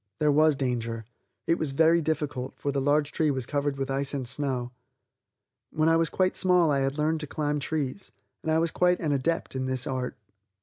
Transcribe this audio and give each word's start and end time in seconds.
There 0.19 0.31
was 0.31 0.55
danger. 0.55 1.05
It 1.45 1.59
was 1.59 1.73
very 1.73 2.01
difficult, 2.01 2.55
for 2.57 2.71
the 2.71 2.81
large 2.81 3.11
tree 3.11 3.29
was 3.29 3.45
covered 3.45 3.77
with 3.77 3.91
ice 3.91 4.15
and 4.15 4.27
snow. 4.27 4.71
When 5.69 5.89
I 5.89 5.95
was 5.95 6.09
quite 6.09 6.35
small 6.35 6.71
I 6.71 6.79
had 6.79 6.97
learned 6.97 7.19
to 7.19 7.27
climb 7.27 7.59
trees, 7.59 8.11
and 8.41 8.51
I 8.51 8.57
was 8.57 8.71
quite 8.71 8.99
an 8.99 9.11
adept 9.11 9.55
in 9.55 9.67
this 9.67 9.85
art. 9.85 10.17